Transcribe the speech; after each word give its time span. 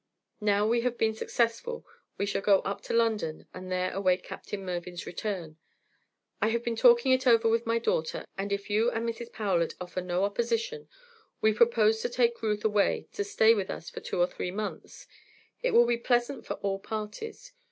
Now 0.39 0.65
we 0.65 0.81
have 0.81 0.97
been 0.97 1.13
successful 1.13 1.85
we 2.17 2.25
shall 2.25 2.41
go 2.41 2.61
up 2.61 2.81
to 2.85 2.91
London 2.95 3.45
and 3.53 3.71
there 3.71 3.93
await 3.93 4.23
Captain 4.23 4.65
Mervyn's 4.65 5.05
return. 5.05 5.57
I 6.41 6.47
have 6.47 6.63
been 6.63 6.75
talking 6.75 7.11
it 7.11 7.27
over 7.27 7.47
with 7.47 7.67
my 7.67 7.77
daughter, 7.77 8.25
and 8.35 8.51
if 8.51 8.67
you 8.67 8.89
and 8.89 9.07
Mrs. 9.07 9.31
Powlett 9.31 9.75
offer 9.79 10.01
no 10.01 10.23
opposition, 10.23 10.89
we 11.39 11.53
propose 11.53 12.01
to 12.01 12.09
take 12.09 12.41
Ruth 12.41 12.65
away 12.65 13.09
to 13.13 13.23
stay 13.23 13.53
with 13.53 13.69
us 13.69 13.91
for 13.91 13.99
two 13.99 14.19
or 14.19 14.25
three 14.25 14.49
months. 14.49 15.05
It 15.61 15.69
will 15.69 15.85
be 15.85 15.97
pleasant 15.97 16.47
for 16.47 16.55
all 16.55 16.79
parties. 16.79 17.53